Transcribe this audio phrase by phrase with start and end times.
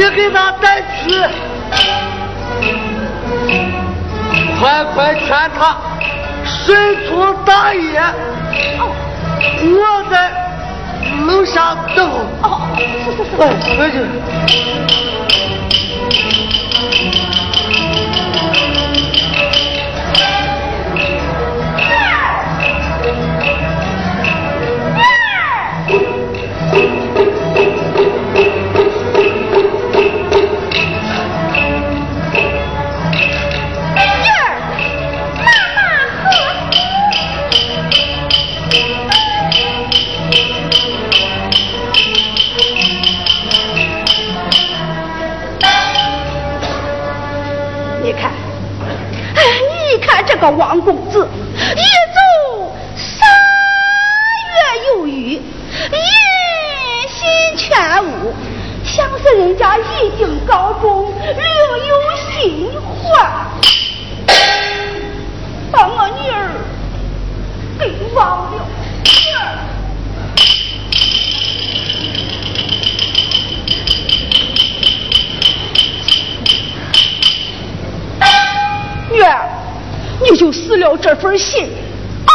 [0.00, 1.12] 你给他带去，
[4.58, 5.28] 快快劝
[5.58, 5.76] 他
[6.42, 8.00] 顺从大爷，
[9.60, 10.32] 我在
[11.26, 12.08] 楼下等。
[12.42, 12.80] 哦，是
[13.12, 15.09] 是是，哎，去。
[50.40, 51.28] 个王公子
[80.80, 81.68] 了这份心，
[82.26, 82.30] 哦，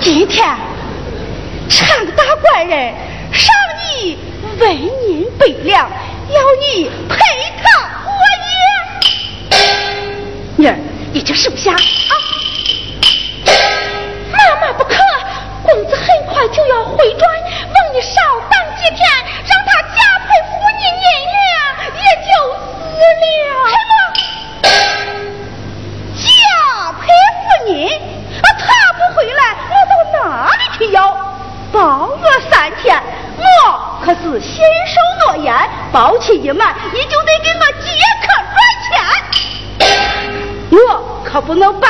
[0.00, 0.44] 今天
[1.68, 2.92] 长个大官人
[3.32, 3.46] 赏
[3.78, 4.18] 你
[4.60, 7.16] 万银百两，要你陪
[7.62, 7.62] 他
[8.04, 8.12] 过
[9.52, 9.60] 夜。
[10.56, 10.76] 妮儿，
[11.12, 11.76] 你这手下。
[35.92, 37.90] 包起一满，你就得给我借
[38.22, 38.58] 客赚
[39.30, 41.86] 钱，我可不能白。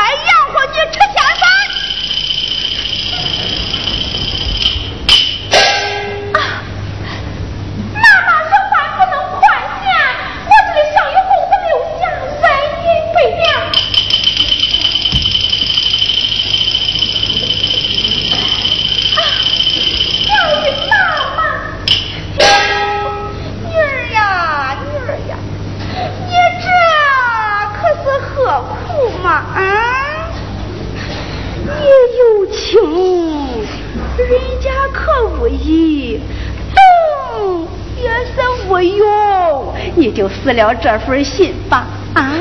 [40.53, 41.87] 了这份心吧。
[42.15, 42.33] 啊，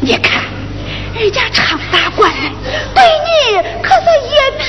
[0.00, 0.42] 你看，
[1.14, 2.52] 人家常大官人
[2.94, 4.64] 对你可是一片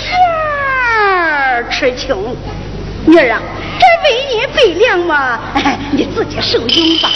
[1.70, 2.16] 痴情。
[3.06, 3.42] 女儿啊，
[3.80, 5.40] 这为你悲凉嘛，
[5.92, 7.10] 你自己受用吧。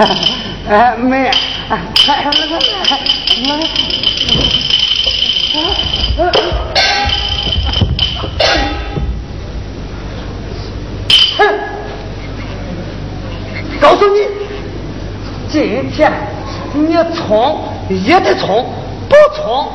[0.00, 1.30] 哎， 妹，
[1.68, 1.78] 哎，
[2.08, 2.30] 来来
[11.36, 11.38] 哼，
[13.78, 14.20] 告诉你，
[15.50, 16.10] 今天
[16.72, 18.64] 你冲也得冲，
[19.06, 19.70] 不冲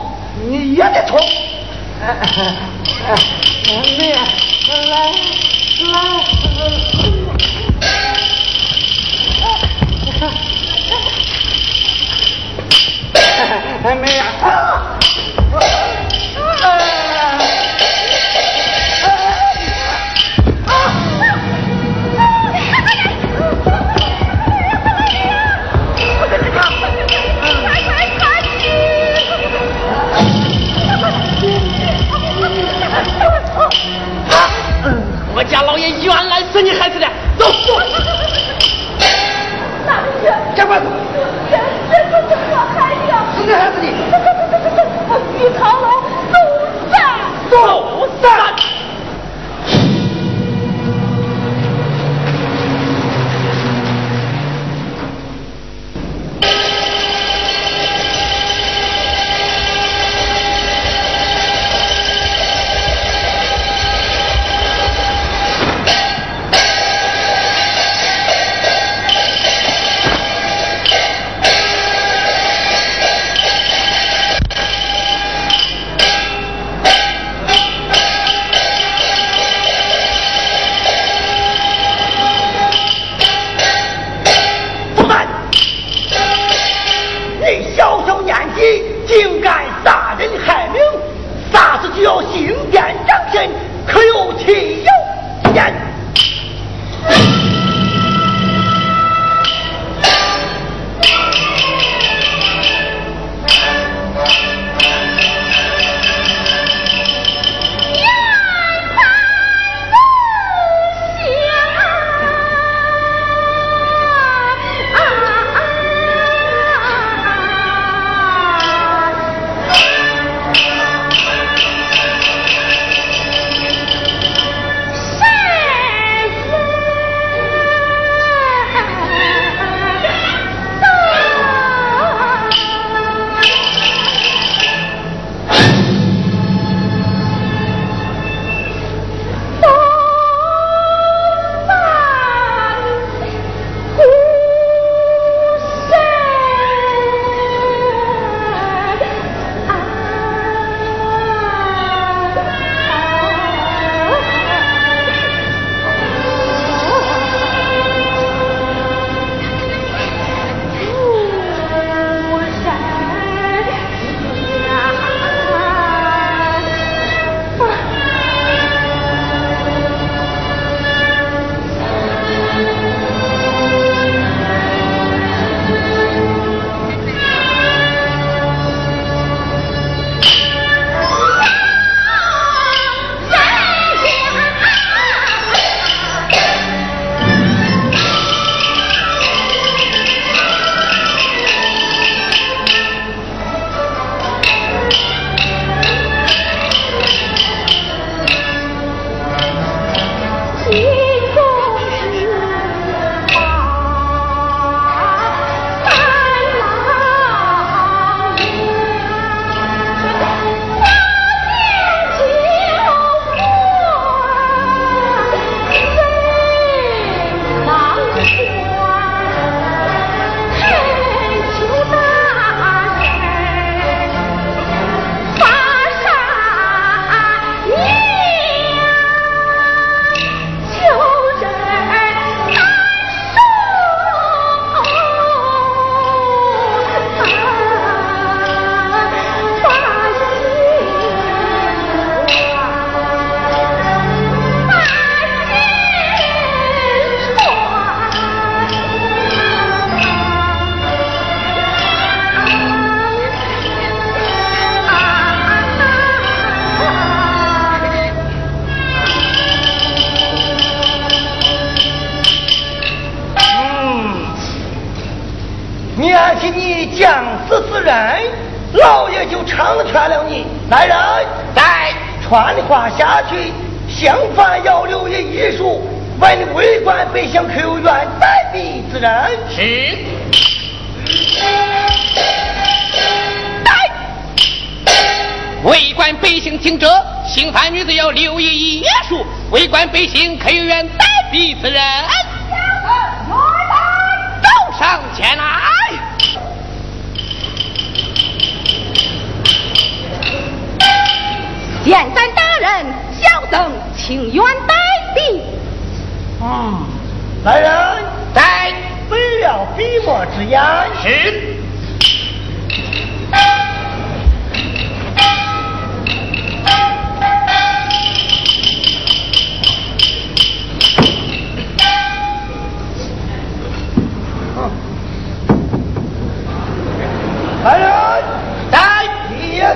[0.49, 1.19] 你也得冲。
[2.01, 2.25] 哎哎
[3.09, 3.15] 哎，
[3.99, 4.11] 妹，
[4.89, 5.11] 来
[5.91, 6.34] 来。
[13.85, 14.64] 还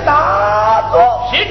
[0.04, 1.46] 大座，行。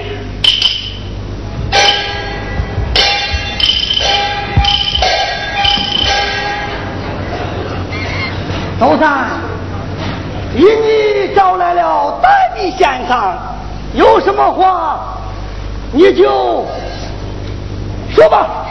[8.80, 9.28] 周三，
[10.56, 13.38] 因你招来了大地先生，
[13.94, 15.18] 有什么话，
[15.92, 16.66] 你就
[18.10, 18.66] 说吧。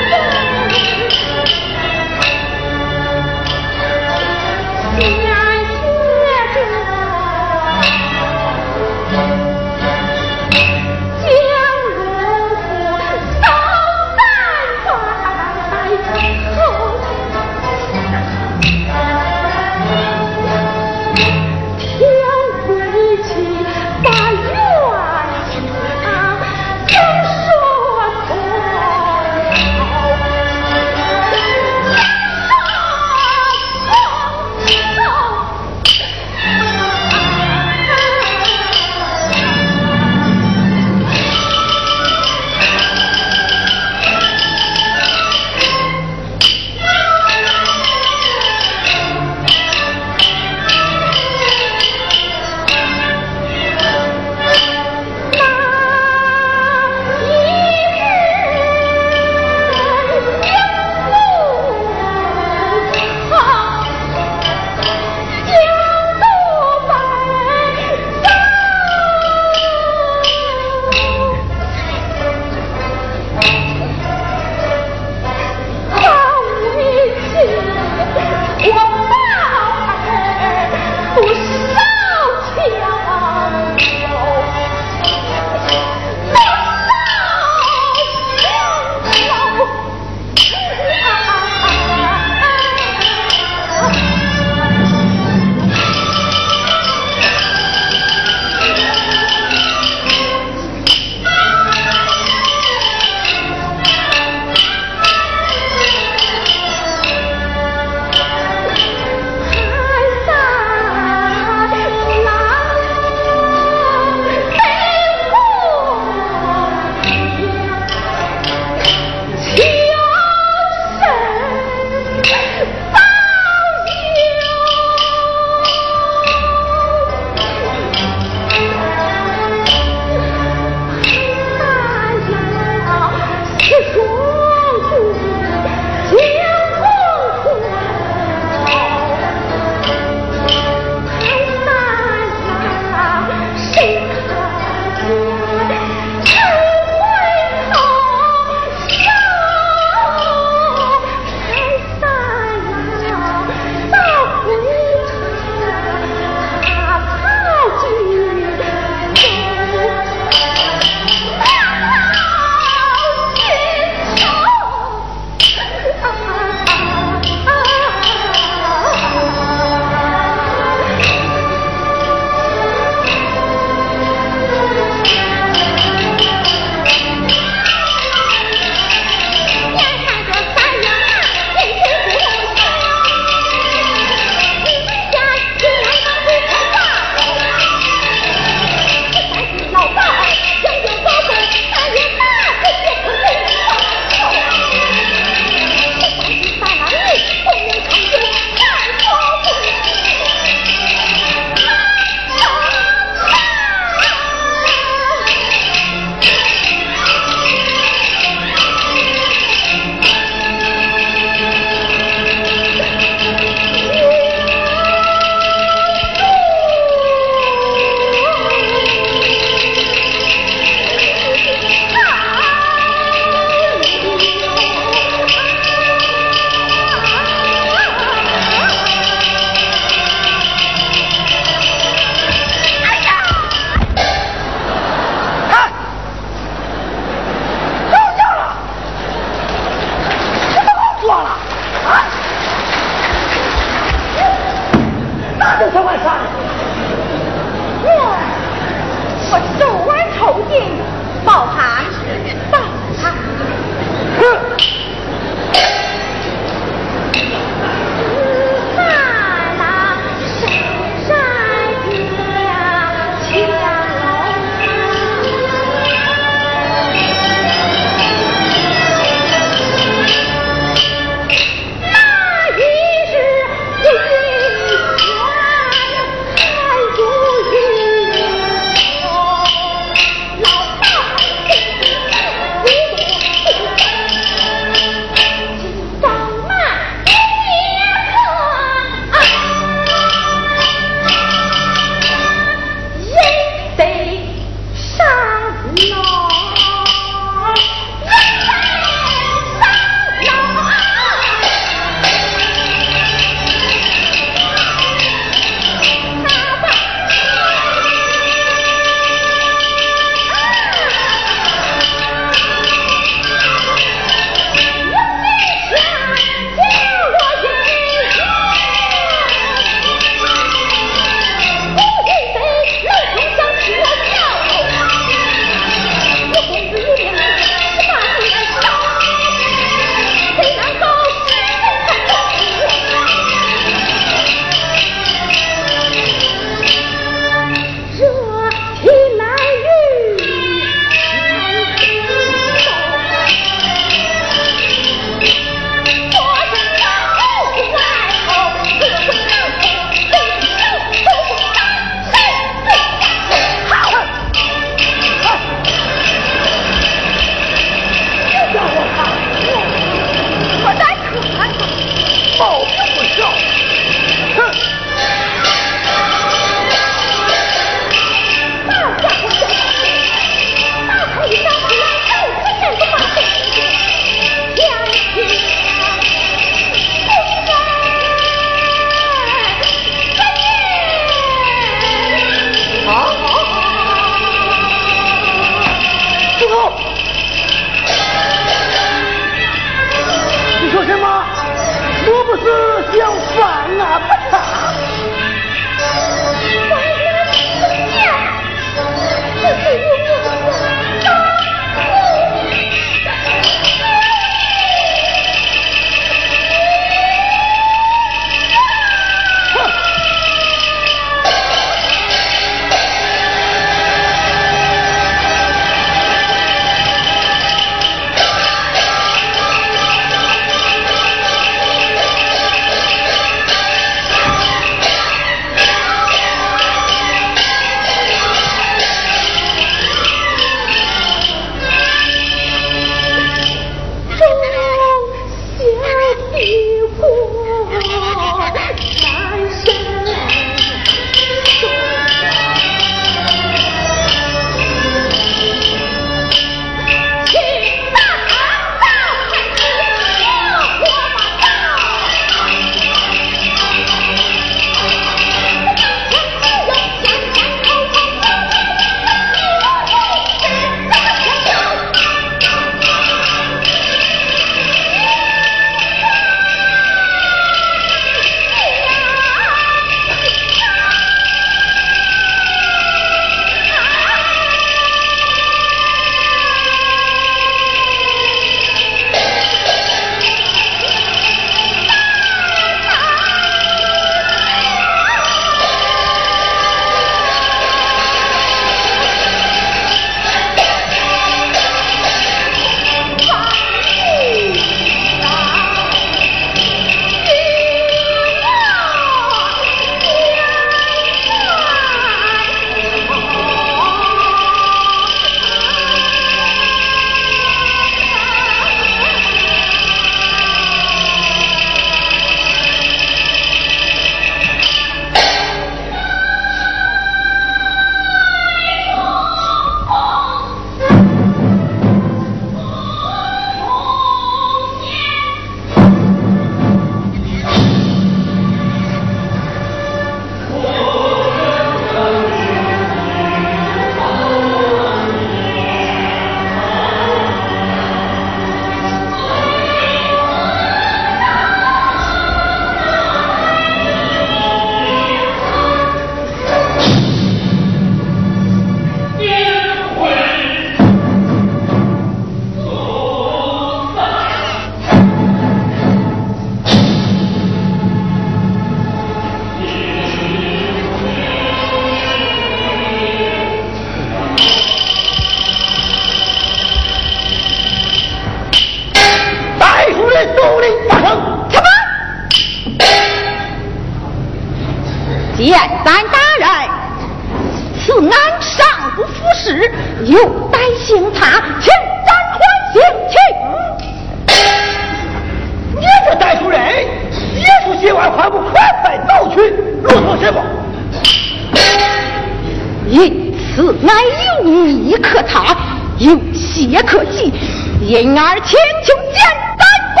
[597.86, 599.20] 因而千秋见
[599.58, 599.62] 三
[599.94, 600.00] 官。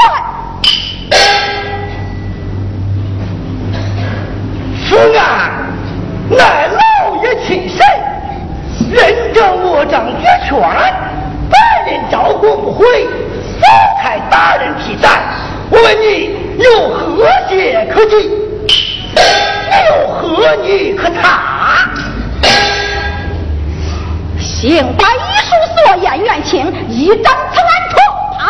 [4.88, 5.22] 此案
[6.30, 6.80] 乃老
[7.22, 7.76] 爷亲审，
[8.90, 10.58] 人证我证俱全，
[11.50, 13.06] 本人招供不讳，
[13.60, 13.70] 方
[14.02, 15.20] 才大人提斩。
[15.68, 18.30] 我问你，有何解可记？
[19.90, 21.83] 有何你可查？
[24.66, 27.98] 请把遗书所言原情，一张此案重
[28.38, 28.48] 判。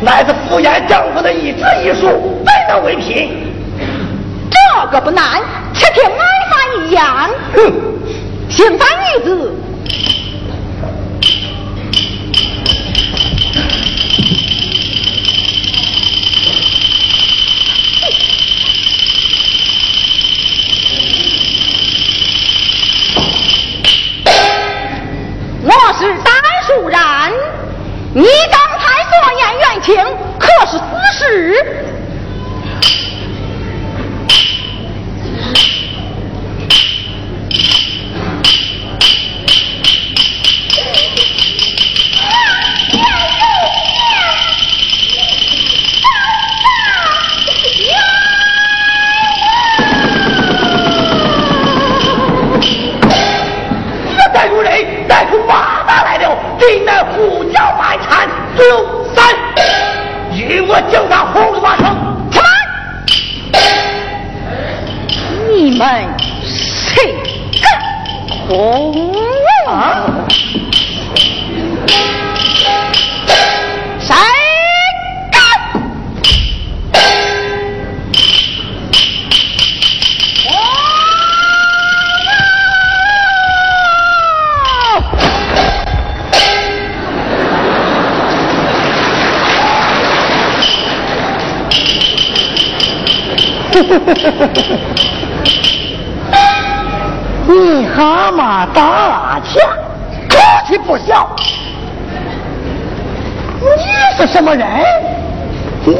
[0.00, 2.06] 乃是敷衍丈夫的一纸遗书，
[2.44, 3.52] 怎能为凭？
[4.48, 5.42] 这个不难，
[5.74, 7.28] 且听案发一样。
[7.56, 7.72] 哼！
[8.48, 9.52] 刑法女子，
[97.48, 99.62] 你蛤蟆打枪，
[100.28, 101.28] 口气不小。
[103.60, 103.66] 你
[104.16, 104.66] 是什么人？
[105.86, 105.92] 我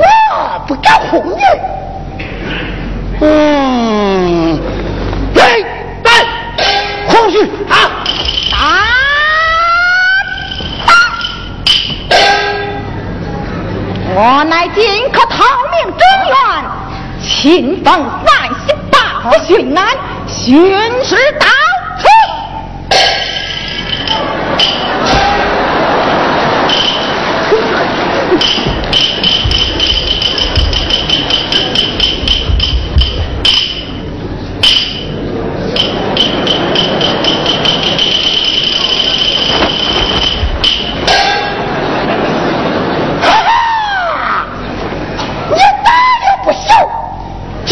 [0.67, 1.43] 不敢哄你。
[3.21, 4.59] 嗯，
[5.35, 5.45] 来
[6.05, 6.11] 来，
[7.09, 7.73] 空虚啊！
[8.51, 8.57] 打！
[14.15, 16.37] 我乃荆轲逃命中原，
[17.29, 17.93] 秦奉
[18.25, 19.85] 三姓八府巡南，
[20.29, 20.57] 巡
[21.03, 21.17] 视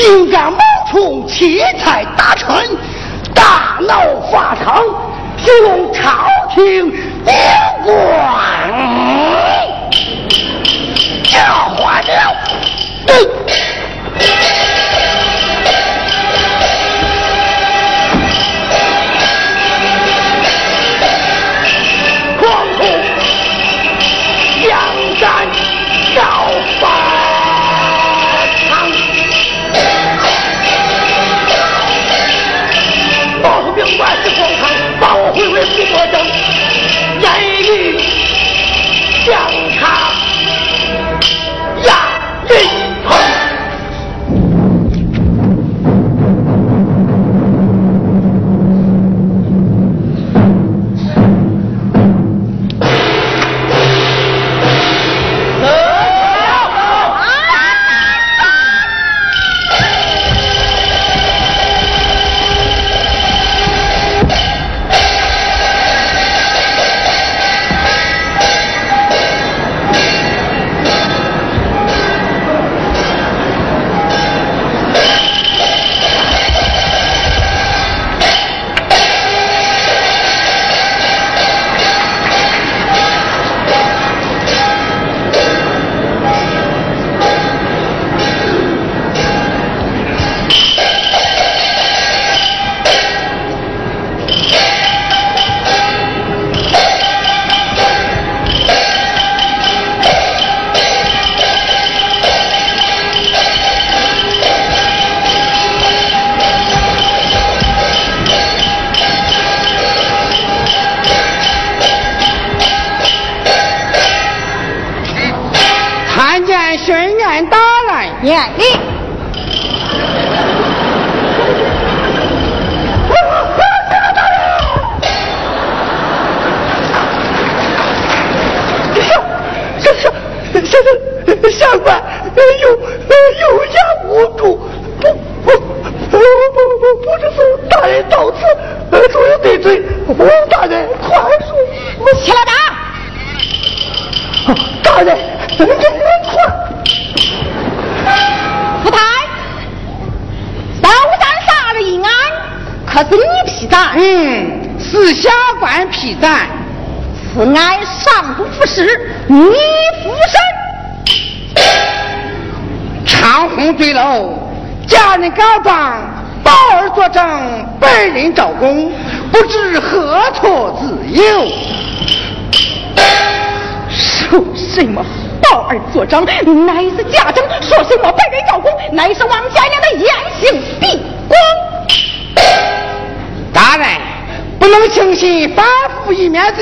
[0.04, 0.58] 竟敢冒
[0.90, 2.54] 充奇才大臣，
[3.34, 3.98] 大闹
[4.30, 4.84] 法场，
[5.38, 7.34] 提弄朝廷兵
[7.86, 8.43] 官，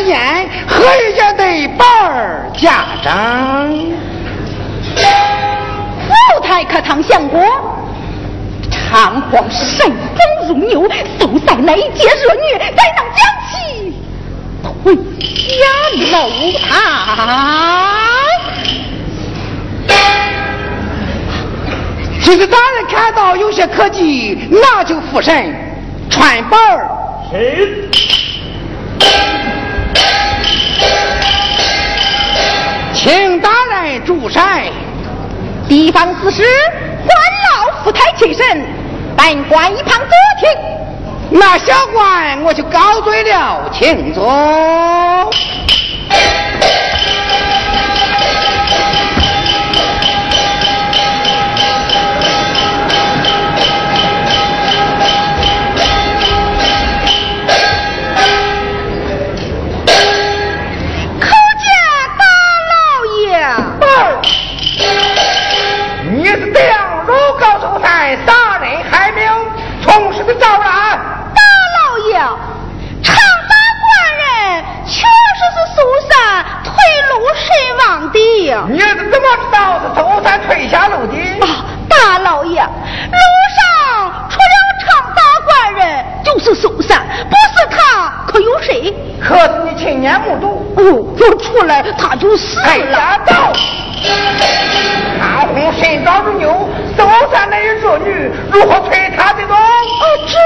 [0.07, 3.69] 眼何人家那一半家长？
[6.07, 7.41] 富太可唐相国
[8.71, 10.89] 长黄神风如牛
[11.19, 13.95] 走在雷劫热虐再让江西
[14.85, 15.01] 回家
[16.11, 16.17] 楼
[16.71, 16.71] 啊
[22.23, 25.55] 就是大人看到有些科技那就附身
[26.11, 26.89] 传本儿
[27.31, 27.67] 谁
[33.03, 33.51] 请大
[33.83, 34.41] 人主审。
[35.69, 36.45] 地方司事
[37.01, 38.65] 还劳福台请审，
[39.17, 40.07] 本官一旁坐
[40.39, 40.49] 听。
[41.41, 44.23] 那小官我就告罪了，请坐。
[78.15, 81.17] 你是怎么知道是周三推下楼的？
[81.41, 82.69] 啊，大老爷，路
[83.57, 87.01] 上除了常大官人就是苏三，
[87.31, 88.95] 不是他可有谁？
[89.21, 90.75] 可是你亲眼目睹。
[90.77, 90.83] 哦，
[91.19, 92.99] 我出来他就死哎了。
[92.99, 93.33] 呀，走！
[95.19, 99.57] 长虹身高如牛，周三那一弱女，如何推他的动？
[99.57, 100.39] 哦，这。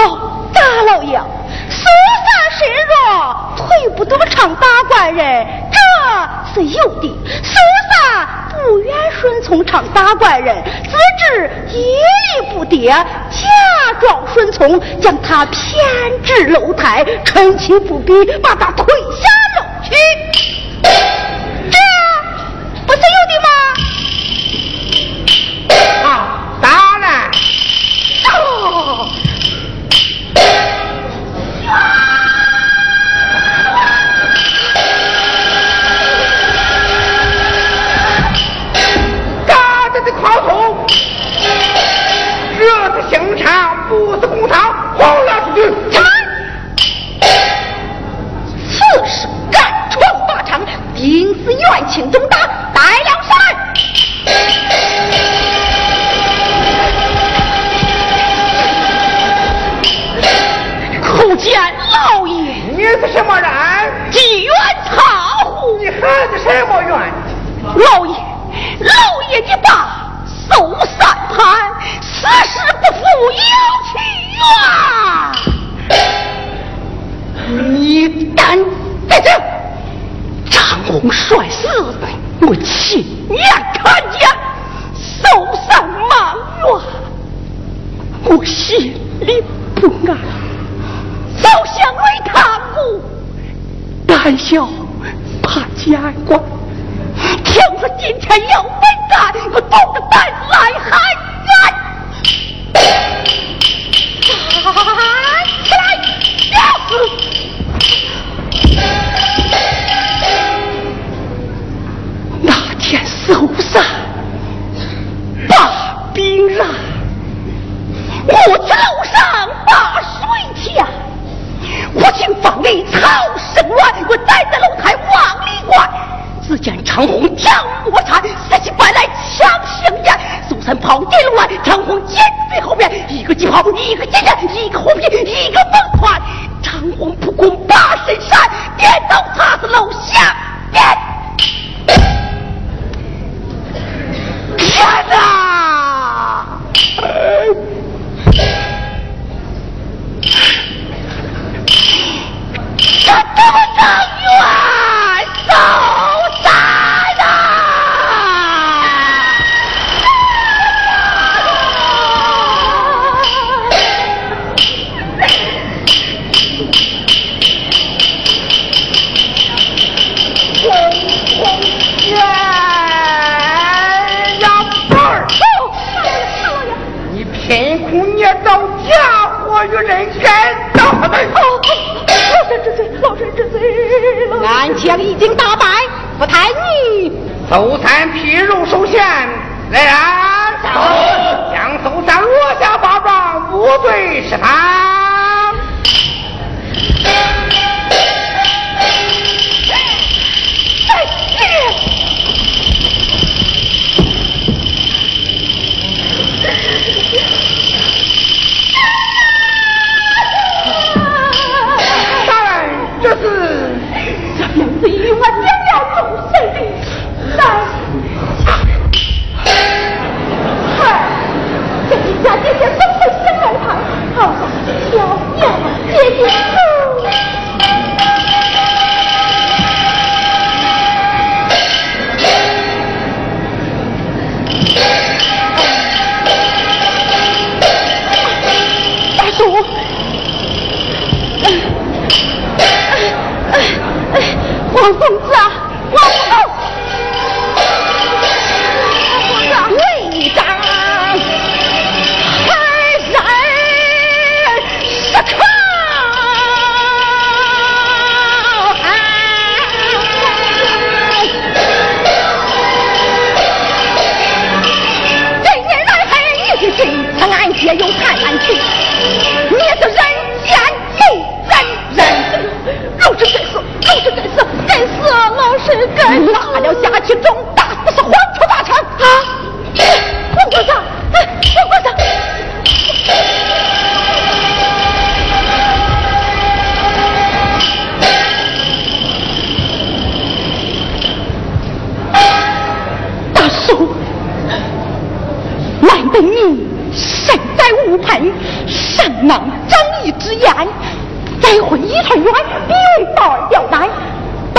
[0.00, 0.18] 哦，
[0.54, 1.20] 大老爷，
[1.68, 1.84] 苏
[2.60, 7.08] 三身弱，推不动常大官人，这是有的。
[7.42, 7.54] 苏
[7.90, 13.04] 三不愿顺从常大官人，自知一力不迭，假
[13.98, 15.82] 装顺从，将他骗
[16.22, 19.94] 至楼台，趁其不备，把他推下楼去。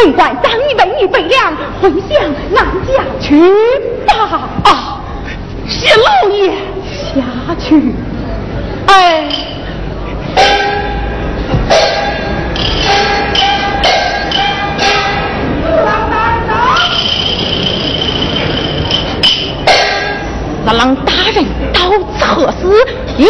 [0.01, 3.39] 尽管当一杯一杯凉，回乡南家去
[4.07, 4.49] 吧。
[4.63, 4.99] 啊，
[5.67, 6.51] 谢老爷，
[6.89, 7.21] 下
[7.59, 7.93] 去。
[8.87, 9.29] 哎。
[20.73, 21.79] 郎大人到
[22.17, 23.21] 此时，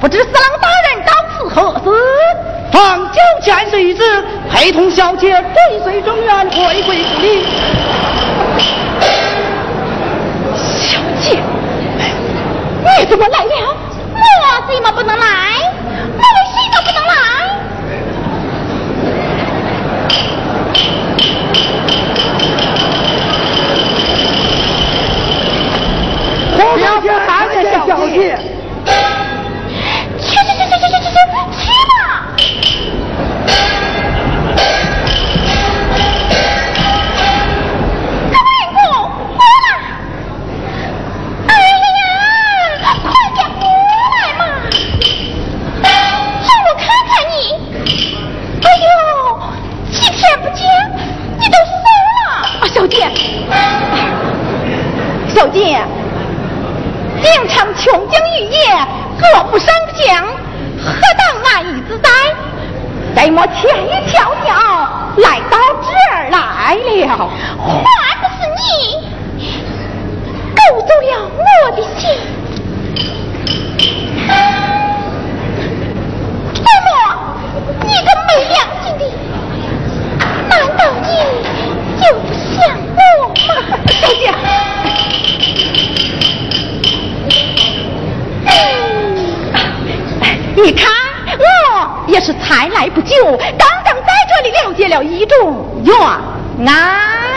[0.00, 1.90] 不知桑大人到此何事？
[2.70, 7.44] 奉九千岁子，陪同小姐追随中原，回归故里。
[10.54, 11.40] 小姐，
[13.00, 13.76] 你怎么来了？
[14.14, 14.22] 我
[14.72, 15.26] 怎么不能来？
[16.16, 17.12] 我连谁都不能来？
[26.56, 26.86] 皇上，
[27.26, 27.90] 大人小姐。
[27.90, 28.16] 小姐
[55.38, 55.80] 小姐，
[57.22, 58.58] 京城琼浆玉液，
[59.16, 60.12] 各不相敬，
[60.82, 62.10] 何当安逸自在？
[63.14, 64.50] 怎么千里迢迢
[65.18, 66.38] 来到这儿来
[67.06, 67.30] 了？
[67.56, 68.60] 还不是你
[70.56, 72.10] 勾走了我的心！
[92.58, 93.14] 还来不救，
[93.56, 95.96] 刚刚在这里了结了一种愿。
[95.96, 97.27] 啊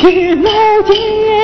[0.00, 1.39] 去楼间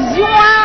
[0.00, 0.55] 罪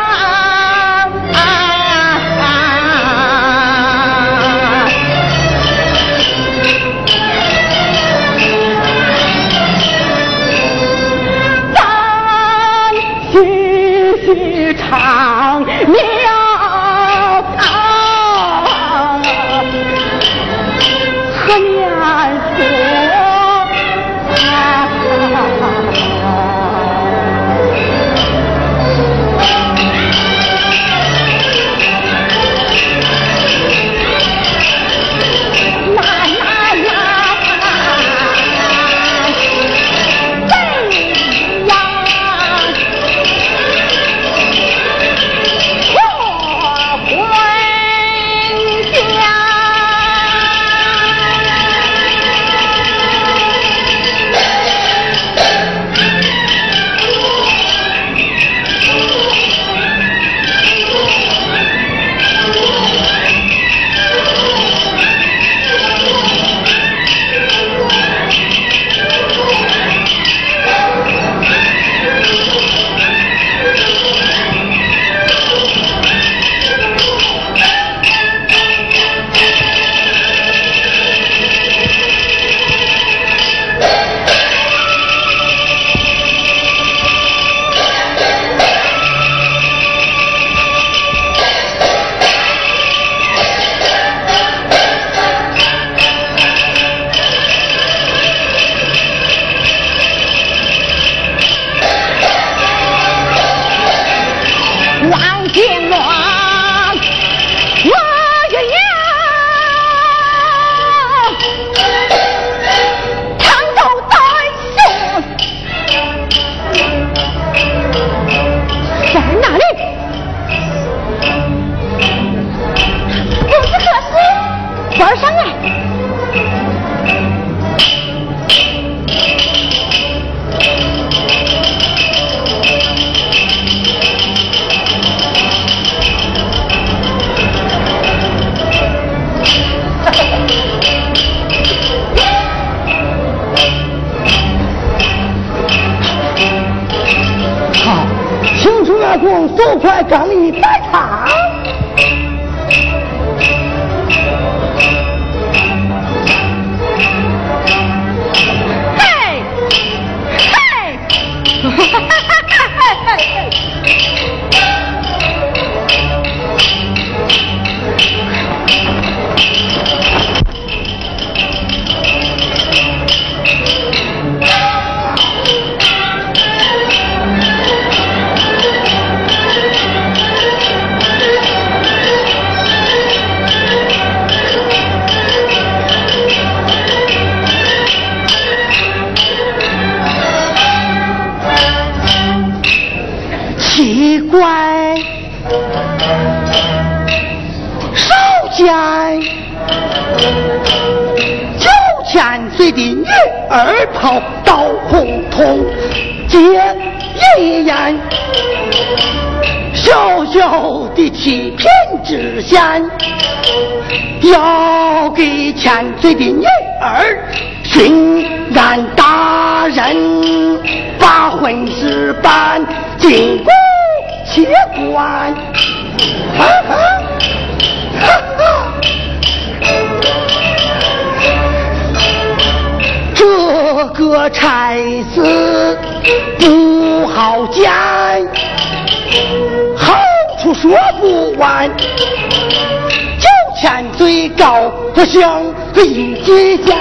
[241.37, 243.27] 万九
[243.59, 245.43] 千最高不想
[245.75, 246.75] 一举见，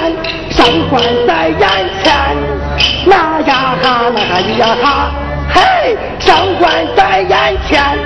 [0.51, 1.69] 上官在眼
[2.03, 2.37] 前，
[3.07, 5.11] 那呀哈那呀哈，
[5.55, 7.99] 嘿，上官在眼前。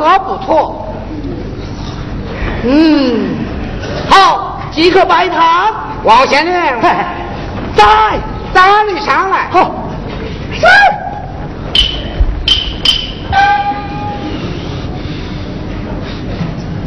[0.00, 0.86] 可不错。
[2.64, 3.36] 嗯，
[4.08, 5.70] 好，即刻摆摊。
[6.04, 6.52] 王县令，
[7.76, 8.18] 在
[8.54, 9.46] 咱里上来。
[9.50, 9.70] 好，
[10.52, 10.66] 是。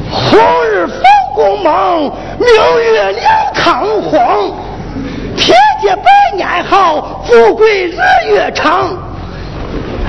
[0.10, 1.04] 红日风
[1.36, 2.02] 光忙，
[2.40, 2.48] 明
[2.82, 4.52] 月两堂荒。
[5.38, 6.04] 天界百
[6.36, 7.98] 年好，富贵日
[8.30, 8.90] 月长。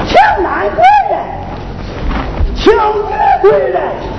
[0.06, 1.18] 请南贵人，
[2.64, 4.13] 秋叶归来。